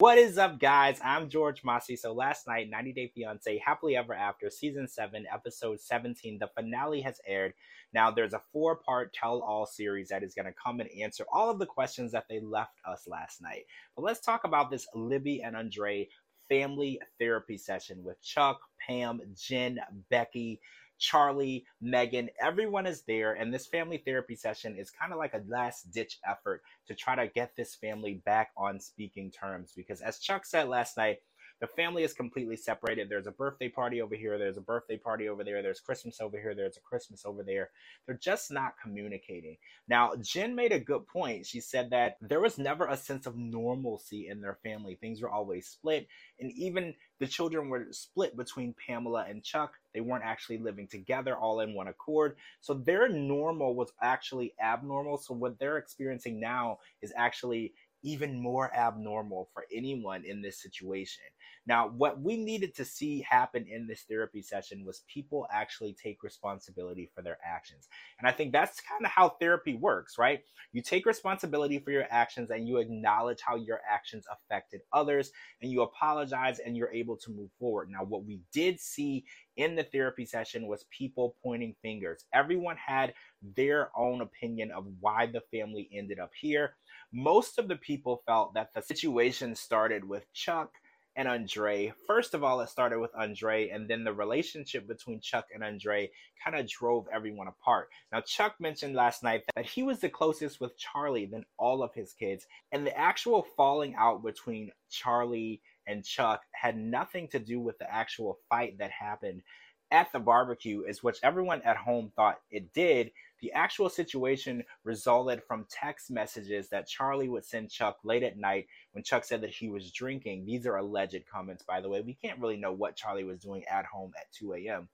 What 0.00 0.16
is 0.16 0.38
up, 0.38 0.60
guys? 0.60 1.00
I'm 1.02 1.28
George 1.28 1.64
Mossey. 1.64 1.96
So 1.96 2.12
last 2.12 2.46
night, 2.46 2.70
90 2.70 2.92
Day 2.92 3.10
Fiance, 3.12 3.58
Happily 3.58 3.96
Ever 3.96 4.14
After, 4.14 4.48
Season 4.48 4.86
7, 4.86 5.26
Episode 5.34 5.80
17, 5.80 6.38
the 6.38 6.48
finale 6.54 7.00
has 7.00 7.20
aired. 7.26 7.52
Now, 7.92 8.12
there's 8.12 8.32
a 8.32 8.42
four 8.52 8.76
part 8.76 9.12
tell 9.12 9.42
all 9.42 9.66
series 9.66 10.10
that 10.10 10.22
is 10.22 10.34
going 10.34 10.46
to 10.46 10.52
come 10.52 10.78
and 10.78 10.88
answer 11.02 11.24
all 11.32 11.50
of 11.50 11.58
the 11.58 11.66
questions 11.66 12.12
that 12.12 12.26
they 12.30 12.38
left 12.38 12.78
us 12.86 13.08
last 13.08 13.42
night. 13.42 13.64
But 13.96 14.02
let's 14.02 14.20
talk 14.20 14.44
about 14.44 14.70
this 14.70 14.86
Libby 14.94 15.42
and 15.42 15.56
Andrei 15.56 16.06
family 16.48 17.00
therapy 17.18 17.58
session 17.58 18.04
with 18.04 18.22
Chuck, 18.22 18.60
Pam, 18.86 19.20
Jen, 19.34 19.80
Becky, 20.10 20.60
Charlie, 20.98 21.64
Megan, 21.80 22.28
everyone 22.40 22.86
is 22.86 23.02
there. 23.02 23.34
And 23.34 23.52
this 23.52 23.66
family 23.66 23.98
therapy 23.98 24.34
session 24.34 24.76
is 24.76 24.90
kind 24.90 25.12
of 25.12 25.18
like 25.18 25.34
a 25.34 25.42
last 25.48 25.92
ditch 25.92 26.18
effort 26.28 26.62
to 26.86 26.94
try 26.94 27.14
to 27.14 27.32
get 27.32 27.56
this 27.56 27.74
family 27.74 28.20
back 28.24 28.50
on 28.56 28.80
speaking 28.80 29.30
terms. 29.30 29.72
Because 29.76 30.00
as 30.00 30.18
Chuck 30.18 30.44
said 30.44 30.68
last 30.68 30.96
night, 30.96 31.18
the 31.60 31.66
family 31.66 32.04
is 32.04 32.12
completely 32.12 32.56
separated. 32.56 33.08
There's 33.08 33.26
a 33.26 33.32
birthday 33.32 33.68
party 33.68 34.00
over 34.00 34.14
here, 34.14 34.38
there's 34.38 34.56
a 34.56 34.62
birthday 34.62 34.96
party 34.96 35.28
over 35.28 35.42
there, 35.42 35.62
there's 35.62 35.80
Christmas 35.80 36.20
over 36.20 36.38
here, 36.38 36.54
there's 36.54 36.76
a 36.76 36.80
Christmas 36.80 37.24
over 37.24 37.42
there. 37.42 37.70
They're 38.06 38.16
just 38.16 38.52
not 38.52 38.74
communicating. 38.80 39.56
Now, 39.88 40.12
Jen 40.20 40.54
made 40.54 40.72
a 40.72 40.80
good 40.80 41.06
point. 41.06 41.46
She 41.46 41.60
said 41.60 41.90
that 41.90 42.16
there 42.20 42.40
was 42.40 42.58
never 42.58 42.86
a 42.86 42.96
sense 42.96 43.26
of 43.26 43.36
normalcy 43.36 44.28
in 44.28 44.40
their 44.40 44.58
family. 44.62 44.94
Things 44.94 45.20
were 45.20 45.30
always 45.30 45.66
split, 45.66 46.06
and 46.38 46.52
even 46.52 46.94
the 47.18 47.26
children 47.26 47.68
were 47.68 47.86
split 47.90 48.36
between 48.36 48.74
Pamela 48.86 49.26
and 49.28 49.42
Chuck. 49.42 49.72
They 49.92 50.00
weren't 50.00 50.24
actually 50.24 50.58
living 50.58 50.86
together 50.86 51.36
all 51.36 51.60
in 51.60 51.74
one 51.74 51.88
accord. 51.88 52.36
So 52.60 52.74
their 52.74 53.08
normal 53.08 53.74
was 53.74 53.92
actually 54.00 54.54
abnormal. 54.62 55.18
So 55.18 55.34
what 55.34 55.58
they're 55.58 55.78
experiencing 55.78 56.38
now 56.38 56.78
is 57.02 57.12
actually 57.16 57.72
even 58.02 58.40
more 58.40 58.74
abnormal 58.74 59.48
for 59.52 59.64
anyone 59.74 60.24
in 60.24 60.40
this 60.40 60.60
situation. 60.62 61.24
Now, 61.66 61.88
what 61.88 62.20
we 62.20 62.36
needed 62.36 62.74
to 62.76 62.84
see 62.84 63.24
happen 63.28 63.66
in 63.68 63.86
this 63.86 64.04
therapy 64.08 64.40
session 64.40 64.84
was 64.84 65.02
people 65.12 65.46
actually 65.52 65.94
take 66.02 66.22
responsibility 66.22 67.10
for 67.14 67.22
their 67.22 67.38
actions. 67.44 67.88
And 68.18 68.28
I 68.28 68.32
think 68.32 68.52
that's 68.52 68.80
kind 68.80 69.04
of 69.04 69.10
how 69.10 69.30
therapy 69.40 69.74
works, 69.74 70.16
right? 70.18 70.40
You 70.72 70.82
take 70.82 71.06
responsibility 71.06 71.78
for 71.78 71.90
your 71.90 72.06
actions 72.10 72.50
and 72.50 72.66
you 72.66 72.78
acknowledge 72.78 73.40
how 73.44 73.56
your 73.56 73.80
actions 73.88 74.24
affected 74.30 74.80
others 74.92 75.30
and 75.60 75.70
you 75.70 75.82
apologize 75.82 76.58
and 76.58 76.76
you're 76.76 76.92
able 76.92 77.16
to 77.18 77.30
move 77.30 77.50
forward. 77.58 77.90
Now, 77.90 78.04
what 78.04 78.24
we 78.24 78.40
did 78.52 78.80
see 78.80 79.24
in 79.58 79.74
the 79.74 79.82
therapy 79.82 80.24
session 80.24 80.66
was 80.66 80.86
people 80.96 81.36
pointing 81.42 81.74
fingers. 81.82 82.24
Everyone 82.32 82.76
had 82.76 83.12
their 83.56 83.90
own 83.96 84.22
opinion 84.22 84.70
of 84.70 84.86
why 85.00 85.26
the 85.26 85.42
family 85.52 85.90
ended 85.92 86.18
up 86.18 86.30
here. 86.40 86.76
Most 87.12 87.58
of 87.58 87.68
the 87.68 87.76
people 87.76 88.22
felt 88.24 88.54
that 88.54 88.72
the 88.72 88.80
situation 88.80 89.54
started 89.54 90.08
with 90.08 90.32
Chuck 90.32 90.70
and 91.16 91.26
Andrei. 91.26 91.92
First 92.06 92.32
of 92.32 92.44
all, 92.44 92.60
it 92.60 92.68
started 92.68 93.00
with 93.00 93.10
Andrei, 93.18 93.70
and 93.70 93.88
then 93.88 94.04
the 94.04 94.12
relationship 94.12 94.86
between 94.86 95.20
Chuck 95.20 95.46
and 95.52 95.64
Andrei 95.64 96.10
kind 96.42 96.56
of 96.56 96.68
drove 96.68 97.06
everyone 97.12 97.48
apart. 97.48 97.88
Now, 98.12 98.20
Chuck 98.20 98.54
mentioned 98.60 98.94
last 98.94 99.24
night 99.24 99.42
that 99.56 99.66
he 99.66 99.82
was 99.82 99.98
the 99.98 100.08
closest 100.08 100.60
with 100.60 100.78
Charlie 100.78 101.26
than 101.26 101.44
all 101.58 101.82
of 101.82 101.92
his 101.92 102.12
kids, 102.12 102.46
and 102.70 102.86
the 102.86 102.96
actual 102.96 103.44
falling 103.56 103.96
out 103.98 104.22
between 104.22 104.70
Charlie 104.88 105.60
and 105.88 106.04
Chuck 106.04 106.42
had 106.52 106.76
nothing 106.76 107.26
to 107.28 107.38
do 107.38 107.58
with 107.58 107.78
the 107.78 107.92
actual 107.92 108.38
fight 108.48 108.78
that 108.78 108.90
happened 108.90 109.42
at 109.90 110.12
the 110.12 110.18
barbecue, 110.18 110.82
is 110.82 111.02
which 111.02 111.18
everyone 111.22 111.62
at 111.62 111.76
home 111.76 112.12
thought 112.14 112.40
it 112.50 112.72
did. 112.74 113.10
The 113.40 113.52
actual 113.52 113.88
situation 113.88 114.62
resulted 114.84 115.42
from 115.48 115.66
text 115.70 116.10
messages 116.10 116.68
that 116.68 116.88
Charlie 116.88 117.28
would 117.28 117.44
send 117.44 117.70
Chuck 117.70 117.96
late 118.04 118.22
at 118.22 118.36
night 118.36 118.66
when 118.92 119.02
Chuck 119.02 119.24
said 119.24 119.40
that 119.40 119.50
he 119.50 119.68
was 119.68 119.90
drinking. 119.90 120.44
These 120.44 120.66
are 120.66 120.76
alleged 120.76 121.24
comments, 121.32 121.62
by 121.62 121.80
the 121.80 121.88
way. 121.88 122.02
We 122.02 122.18
can't 122.22 122.40
really 122.40 122.56
know 122.56 122.72
what 122.72 122.96
Charlie 122.96 123.24
was 123.24 123.38
doing 123.38 123.64
at 123.64 123.86
home 123.86 124.12
at 124.18 124.30
2 124.32 124.54
a.m. 124.54 124.88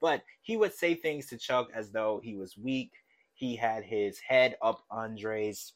But 0.00 0.22
he 0.42 0.56
would 0.56 0.72
say 0.72 0.94
things 0.94 1.26
to 1.26 1.38
Chuck 1.38 1.68
as 1.74 1.90
though 1.90 2.20
he 2.22 2.36
was 2.36 2.56
weak. 2.56 2.92
He 3.34 3.56
had 3.56 3.84
his 3.84 4.18
head 4.20 4.56
up 4.62 4.84
Andrei's 4.90 5.74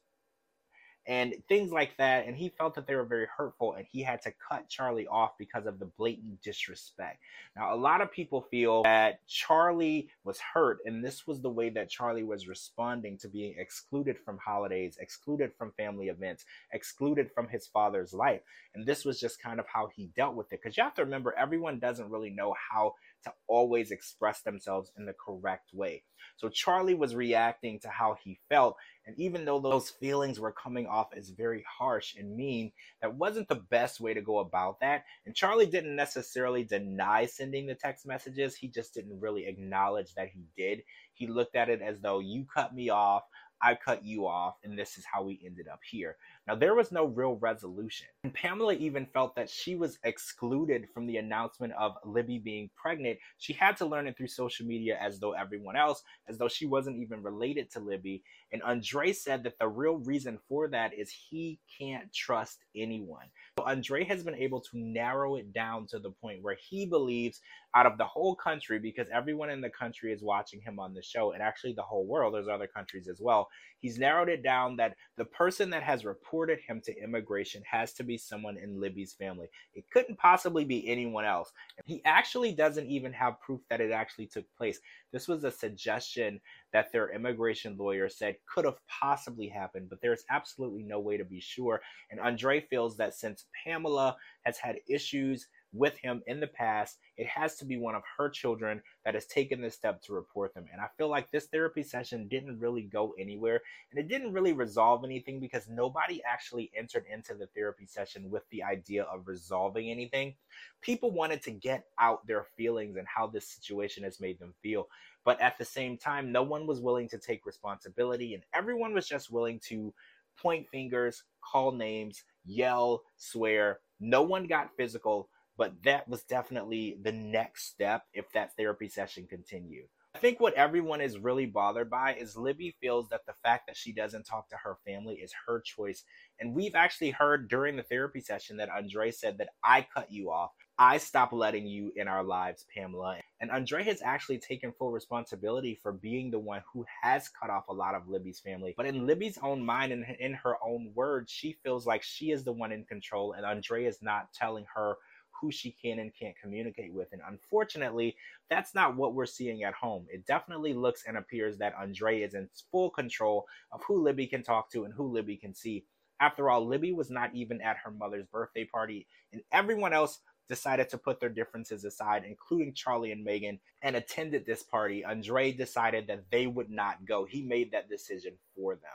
and 1.06 1.34
things 1.48 1.72
like 1.72 1.96
that. 1.98 2.26
And 2.26 2.36
he 2.36 2.48
felt 2.48 2.74
that 2.74 2.86
they 2.86 2.94
were 2.94 3.04
very 3.04 3.26
hurtful, 3.36 3.74
and 3.74 3.86
he 3.90 4.02
had 4.02 4.22
to 4.22 4.32
cut 4.48 4.68
Charlie 4.68 5.06
off 5.06 5.32
because 5.38 5.66
of 5.66 5.78
the 5.78 5.86
blatant 5.86 6.40
disrespect. 6.42 7.18
Now, 7.56 7.74
a 7.74 7.76
lot 7.76 8.00
of 8.00 8.12
people 8.12 8.46
feel 8.50 8.82
that 8.84 9.26
Charlie 9.26 10.08
was 10.24 10.38
hurt, 10.38 10.78
and 10.84 11.04
this 11.04 11.26
was 11.26 11.40
the 11.40 11.50
way 11.50 11.70
that 11.70 11.90
Charlie 11.90 12.22
was 12.22 12.48
responding 12.48 13.18
to 13.18 13.28
being 13.28 13.54
excluded 13.58 14.16
from 14.24 14.38
holidays, 14.38 14.96
excluded 15.00 15.52
from 15.58 15.72
family 15.72 16.08
events, 16.08 16.44
excluded 16.72 17.30
from 17.34 17.48
his 17.48 17.66
father's 17.66 18.12
life. 18.12 18.40
And 18.74 18.86
this 18.86 19.04
was 19.04 19.20
just 19.20 19.42
kind 19.42 19.60
of 19.60 19.66
how 19.66 19.88
he 19.94 20.10
dealt 20.16 20.34
with 20.34 20.52
it. 20.52 20.60
Because 20.62 20.76
you 20.76 20.82
have 20.82 20.94
to 20.94 21.04
remember, 21.04 21.34
everyone 21.36 21.78
doesn't 21.78 22.10
really 22.10 22.30
know 22.30 22.54
how 22.70 22.94
to 23.25 23.33
always 23.47 23.91
express 23.91 24.43
themselves 24.43 24.91
in 24.97 25.06
the 25.06 25.15
correct 25.15 25.71
way. 25.72 26.03
So 26.37 26.49
Charlie 26.49 26.94
was 26.94 27.15
reacting 27.15 27.81
to 27.81 27.88
how 27.88 28.16
he 28.22 28.38
felt. 28.49 28.77
And 29.06 29.19
even 29.19 29.44
though 29.44 29.60
those 29.60 29.91
feelings 29.91 30.38
were 30.38 30.53
coming 30.53 30.87
off 30.87 31.09
as 31.16 31.31
very 31.31 31.65
harsh 31.69 32.15
and 32.16 32.37
mean, 32.37 32.72
that 33.00 33.15
wasn't 33.15 33.49
the 33.49 33.62
best 33.71 34.00
way 34.00 34.15
to 34.15 34.22
go 34.22 34.38
about 34.38 34.81
that. 34.81 35.05
And 35.27 35.34
Charlie 35.34 35.66
didn't 35.66 35.97
necessarily 35.97 36.65
deny 36.65 37.27
sending 37.27 37.66
the 37.66 37.75
text 37.75 38.06
messages, 38.06 38.56
he 38.56 38.69
just 38.69 38.94
didn't 38.94 39.21
really 39.21 39.47
acknowledge 39.47 40.15
that 40.15 40.28
he 40.28 40.44
did. 40.56 40.82
He 41.15 41.27
looked 41.27 41.56
at 41.56 41.69
it 41.69 41.82
as 41.82 42.00
though 42.00 42.21
you 42.21 42.47
cut 42.53 42.75
me 42.75 42.91
off. 42.91 43.22
I 43.62 43.77
cut 43.77 44.05
you 44.05 44.27
off, 44.27 44.56
and 44.65 44.77
this 44.77 44.99
is 44.99 45.05
how 45.05 45.23
we 45.23 45.41
ended 45.47 45.69
up 45.69 45.81
here. 45.89 46.17
Now, 46.49 46.56
there 46.56 46.75
was 46.75 46.91
no 46.91 47.05
real 47.05 47.37
resolution. 47.37 48.09
And 48.25 48.34
Pamela 48.34 48.75
even 48.75 49.06
felt 49.06 49.37
that 49.37 49.49
she 49.49 49.77
was 49.77 49.99
excluded 50.03 50.89
from 50.93 51.06
the 51.06 51.19
announcement 51.19 51.73
of 51.78 51.95
Libby 52.05 52.39
being 52.39 52.71
pregnant. 52.75 53.19
She 53.39 53.53
had 53.53 53.77
to 53.77 53.87
learn 53.87 54.09
it 54.09 54.17
through 54.17 54.27
social 54.27 54.67
media 54.67 54.99
as 55.00 55.21
though 55.21 55.33
everyone 55.33 55.77
else, 55.77 56.03
as 56.28 56.39
though 56.39 56.49
she 56.49 56.67
wasn't 56.67 56.99
even 56.99 57.23
related 57.23 57.71
to 57.73 57.81
Libby. 57.81 58.25
And 58.53 58.62
Andrei 58.65 59.12
said 59.12 59.45
that 59.45 59.59
the 59.61 59.69
real 59.69 59.99
reason 59.99 60.39
for 60.49 60.69
that 60.69 60.93
is 60.93 61.11
he 61.11 61.61
can't 61.79 62.12
trust 62.12 62.65
anyone. 62.75 63.27
So 63.59 63.67
Andrei 63.67 64.05
has 64.05 64.25
been 64.25 64.34
able 64.34 64.61
to 64.61 64.79
narrow 64.79 65.37
it 65.37 65.53
down 65.53 65.87
to 65.89 66.00
the 66.00 66.11
point 66.11 66.43
where 66.43 66.56
he 66.61 66.84
believes 66.84 67.41
out 67.75 67.87
of 67.87 67.97
the 67.97 68.05
whole 68.05 68.34
country, 68.34 68.79
because 68.79 69.06
everyone 69.15 69.49
in 69.49 69.61
the 69.61 69.71
country 69.71 70.12
is 70.12 70.23
watching 70.23 70.61
him 70.61 70.79
on 70.79 70.93
the 70.93 71.03
show, 71.03 71.33
and 71.33 71.43
actually 71.43 71.73
the 71.73 71.83
whole 71.83 72.05
world, 72.05 72.34
there's 72.34 72.49
other 72.49 72.67
countries 72.67 73.09
as 73.09 73.21
well. 73.21 73.49
He's 73.78 73.98
narrowed 73.98 74.28
it 74.28 74.44
down 74.44 74.76
that 74.76 74.94
the 75.16 75.24
person 75.24 75.70
that 75.70 75.82
has 75.82 76.04
reported 76.04 76.60
him 76.60 76.80
to 76.84 76.96
immigration 77.02 77.62
has 77.68 77.92
to 77.94 78.04
be 78.04 78.16
someone 78.16 78.56
in 78.56 78.80
Libby's 78.80 79.12
family. 79.12 79.48
It 79.74 79.84
couldn't 79.90 80.18
possibly 80.18 80.64
be 80.64 80.88
anyone 80.88 81.24
else. 81.24 81.52
He 81.84 82.00
actually 82.04 82.52
doesn't 82.52 82.86
even 82.86 83.12
have 83.12 83.40
proof 83.40 83.60
that 83.68 83.80
it 83.80 83.90
actually 83.90 84.28
took 84.28 84.44
place. 84.56 84.78
This 85.12 85.26
was 85.26 85.42
a 85.42 85.50
suggestion 85.50 86.40
that 86.72 86.92
their 86.92 87.10
immigration 87.12 87.76
lawyer 87.76 88.08
said 88.08 88.36
could 88.46 88.64
have 88.64 88.78
possibly 88.86 89.48
happened, 89.48 89.88
but 89.90 90.00
there's 90.00 90.24
absolutely 90.30 90.84
no 90.84 91.00
way 91.00 91.16
to 91.16 91.24
be 91.24 91.40
sure. 91.40 91.80
And 92.10 92.20
Andrei 92.20 92.60
feels 92.60 92.96
that 92.98 93.14
since 93.14 93.46
Pamela 93.64 94.16
has 94.44 94.58
had 94.58 94.76
issues 94.88 95.48
with 95.72 95.97
him 95.99 96.22
in 96.27 96.41
the 96.41 96.47
past, 96.47 96.99
it 97.16 97.27
has 97.27 97.56
to 97.56 97.65
be 97.65 97.77
one 97.77 97.94
of 97.94 98.03
her 98.19 98.28
children 98.28 98.83
that 99.05 99.15
has 99.15 99.27
taken 99.27 99.60
this 99.60 99.75
step 99.75 100.03
to 100.03 100.12
report 100.12 100.55
them. 100.55 100.66
And 100.72 100.81
I 100.81 100.87
feel 100.99 101.09
like 101.09 101.31
this 101.31 101.47
therapy 101.47 101.83
session 101.83 102.28
didn't 102.28 102.59
really 102.59 102.83
go 102.83 103.15
anywhere 103.19 103.60
and 103.91 103.99
it 103.99 104.09
didn't 104.09 104.32
really 104.32 104.53
resolve 104.53 105.05
anything 105.05 105.41
because 105.41 105.69
nobody 105.69 106.21
actually 106.28 106.71
entered 106.77 107.05
into 107.12 107.34
the 107.34 107.47
therapy 107.55 107.87
session 107.87 108.31
with 108.31 108.43
the 108.50 108.62
idea 108.62 109.05
of 109.05 109.27
resolving 109.27 109.91
anything. 109.91 110.34
People 110.81 111.11
wanted 111.11 111.43
to 111.43 111.50
get 111.50 111.84
out 111.99 112.27
their 112.27 112.44
feelings 112.56 112.97
and 112.97 113.06
how 113.09 113.27
this 113.27 113.49
situation 113.49 114.05
has 114.05 114.21
made 114.21 114.38
them 114.38 114.55
feel. 114.62 114.88
But 115.25 115.41
at 115.41 115.56
the 115.56 115.65
same 115.65 115.97
time, 115.97 116.32
no 116.32 116.43
one 116.43 116.66
was 116.66 116.81
willing 116.81 117.09
to 117.11 117.19
take 117.19 117.47
responsibility 117.47 118.34
and 118.34 118.43
everyone 118.55 118.93
was 118.93 119.09
just 119.09 119.31
willing 119.31 119.61
to 119.69 119.94
point 120.37 120.69
fingers, 120.69 121.22
call 121.41 121.72
names, 121.72 122.25
yell, 122.44 123.02
swear. 123.17 123.81
No 124.00 124.23
one 124.23 124.46
got 124.46 124.70
physical 124.76 125.29
but 125.56 125.75
that 125.84 126.08
was 126.08 126.22
definitely 126.22 126.96
the 127.02 127.12
next 127.12 127.66
step 127.66 128.04
if 128.12 128.31
that 128.32 128.56
therapy 128.56 128.88
session 128.88 129.26
continued. 129.28 129.87
I 130.14 130.19
think 130.19 130.40
what 130.40 130.54
everyone 130.54 131.00
is 131.00 131.19
really 131.19 131.46
bothered 131.46 131.88
by 131.88 132.14
is 132.14 132.37
Libby 132.37 132.76
feels 132.82 133.08
that 133.08 133.25
the 133.26 133.32
fact 133.43 133.66
that 133.66 133.78
she 133.78 133.93
doesn't 133.93 134.26
talk 134.26 134.49
to 134.50 134.58
her 134.62 134.76
family 134.84 135.14
is 135.14 135.32
her 135.46 135.62
choice. 135.64 136.04
And 136.38 136.54
we've 136.54 136.75
actually 136.75 137.12
heard 137.12 137.49
during 137.49 137.76
the 137.76 137.82
therapy 137.82 138.20
session 138.20 138.58
that 138.58 138.69
Andrei 138.69 139.10
said 139.10 139.38
that 139.38 139.49
I 139.64 139.87
cut 139.94 140.12
you 140.12 140.31
off. 140.31 140.50
I 140.78 140.99
stopped 140.99 141.32
letting 141.32 141.66
you 141.66 141.93
in 141.96 142.08
our 142.08 142.22
lives, 142.22 142.66
Pamela. 142.75 143.20
And 143.40 143.50
Andrei 143.50 143.84
has 143.84 144.02
actually 144.02 144.38
taken 144.38 144.72
full 144.72 144.90
responsibility 144.90 145.78
for 145.82 145.93
being 145.93 146.31
the 146.31 146.38
one 146.38 146.62
who 146.72 146.84
has 147.02 147.31
cut 147.31 147.48
off 147.50 147.69
a 147.69 147.75
lot 147.75 147.94
of 147.94 148.08
Libby's 148.08 148.40
family. 148.40 148.75
But 148.76 148.87
in 148.87 149.06
Libby's 149.06 149.38
own 149.43 149.64
mind 149.64 149.93
and 149.93 150.05
in 150.19 150.34
her 150.34 150.56
own 150.62 150.93
words, 150.94 151.32
she 151.32 151.56
feels 151.62 151.87
like 151.87 152.02
she 152.02 152.32
is 152.32 152.44
the 152.44 152.52
one 152.52 152.72
in 152.72 152.84
control 152.84 153.32
and 153.32 153.46
Andrei 153.46 153.87
is 153.87 154.02
not 154.02 154.32
telling 154.34 154.66
her 154.75 154.96
who 155.43 155.50
she 155.50 155.73
can 155.73 155.99
and 155.99 156.12
can't 156.15 156.39
communicate 156.41 156.94
with. 156.94 157.09
And 157.12 157.21
unfortunately, 157.29 158.17
that's 158.49 158.75
not 158.75 158.97
what 158.97 159.12
we're 159.12 159.27
seeing 159.27 159.65
at 159.65 159.75
home. 159.75 160.06
It 160.09 160.25
definitely 160.25 160.73
looks 160.73 161.03
and 161.06 161.19
appears 161.19 161.59
that 161.59 161.75
Andrei 161.79 162.23
is 162.23 162.35
in 162.35 162.49
full 162.71 162.91
control 162.91 163.47
of 163.73 163.83
who 163.87 164.00
Libby 164.00 164.29
can 164.29 164.44
talk 164.44 164.71
to 164.71 164.85
and 164.85 164.94
who 164.94 165.09
Libby 165.12 165.37
can 165.37 165.53
see. 165.53 165.85
After 166.21 166.49
all, 166.49 166.65
Libby 166.65 166.93
was 166.93 167.11
not 167.11 167.35
even 167.35 167.61
at 167.61 167.77
her 167.85 167.91
mother's 167.91 168.27
birthday 168.27 168.65
party, 168.65 169.09
and 169.33 169.43
everyone 169.50 169.93
else 169.93 170.21
decided 170.49 170.89
to 170.91 170.99
put 170.99 171.19
their 171.19 171.29
differences 171.29 171.85
aside, 171.85 172.23
including 172.25 172.75
Charlie 172.75 173.11
and 173.11 173.25
Megan, 173.25 173.59
and 173.83 173.97
attended 173.97 174.47
this 174.47 174.62
party. 174.62 175.05
Andrei 175.05 175.50
decided 175.50 176.06
that 176.06 176.23
they 176.31 176.47
would 176.47 176.71
not 176.71 177.05
go. 177.05 177.25
He 177.25 177.43
made 177.43 177.73
that 177.73 177.89
decision 177.89 178.35
for 178.55 178.77
them. 178.77 178.93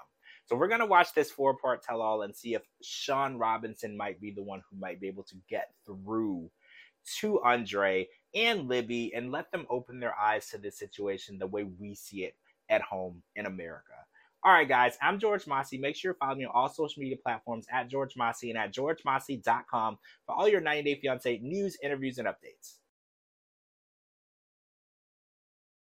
So 0.48 0.56
we're 0.56 0.70
going 0.70 0.80
to 0.80 0.86
watch 0.86 1.14
this 1.14 1.30
four 1.30 1.58
part 1.58 1.84
tell 1.84 2.02
all 2.02 2.22
and 2.22 2.34
see 2.34 2.54
if 2.54 2.62
Shaun 2.82 3.38
Robinson 3.38 3.98
might 3.98 4.22
be 4.22 4.32
the 4.32 4.42
one 4.42 4.62
who 4.70 4.80
might 4.80 5.02
be 5.02 5.08
able 5.08 5.24
to 5.24 5.36
get 5.50 5.72
through 5.86 6.50
to 7.20 7.42
Andrei 7.44 8.08
and 8.34 8.68
Libby 8.70 9.14
and 9.14 9.32
let 9.32 9.52
them 9.52 9.68
open 9.70 10.00
their 10.00 10.18
eyes 10.18 10.50
to 10.50 10.58
this 10.58 10.80
situation 10.80 11.38
the 11.38 11.48
way 11.48 11.64
we 11.64 11.94
see 11.94 12.24
it 12.24 12.36
at 12.70 12.82
home 12.82 13.22
in 13.36 13.46
America. 13.46 13.94
All 14.44 14.54
right, 14.54 14.68
guys, 14.68 14.98
I'm 15.02 15.20
George 15.20 15.48
Mossey. 15.48 15.78
Make 15.78 15.98
sure 15.98 16.12
you 16.12 16.18
follow 16.18 16.36
me 16.36 16.46
on 16.46 16.52
all 16.54 16.70
social 16.70 17.02
media 17.02 17.18
platforms 17.22 17.66
at 17.70 17.90
George 17.90 18.16
Mossey 18.16 18.50
and 18.50 18.58
at 18.58 18.74
georgemossey.com 18.74 19.98
for 20.26 20.36
all 20.36 20.48
your 20.48 20.62
90 20.62 20.84
Day 20.84 21.00
Fiance 21.02 21.40
news, 21.40 21.78
interviews, 21.84 22.20
and 22.20 22.28
updates. 22.28 22.76